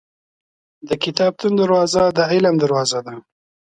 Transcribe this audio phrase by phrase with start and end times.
[0.87, 3.15] •د کتابتون دروازه د علم دروازه ده.